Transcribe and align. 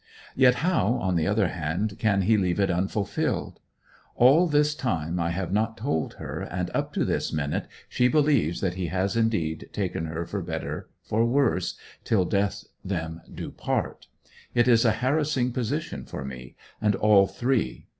Yet 0.35 0.55
how, 0.65 0.93
on 0.95 1.15
the 1.15 1.27
other 1.27 1.49
hand, 1.49 1.99
can 1.99 2.23
he 2.23 2.35
leave 2.35 2.59
it 2.59 2.71
unfulfilled? 2.71 3.59
All 4.15 4.47
this 4.47 4.73
time 4.73 5.19
I 5.19 5.29
have 5.29 5.53
not 5.53 5.77
told 5.77 6.15
her, 6.15 6.39
and 6.41 6.71
up 6.73 6.91
to 6.93 7.05
this 7.05 7.31
minute 7.31 7.67
she 7.87 8.07
believes 8.07 8.61
that 8.61 8.73
he 8.73 8.87
has 8.87 9.15
indeed 9.15 9.69
taken 9.71 10.07
her 10.07 10.25
for 10.25 10.41
better, 10.41 10.89
for 11.03 11.23
worse, 11.23 11.77
till 12.03 12.25
death 12.25 12.63
them 12.83 13.21
do 13.31 13.51
part. 13.51 14.07
It 14.55 14.67
is 14.67 14.85
a 14.85 14.91
harassing 14.91 15.51
position 15.51 16.05
for 16.05 16.25
me, 16.25 16.55
and 16.81 16.95
all 16.95 17.27
three. 17.27 17.85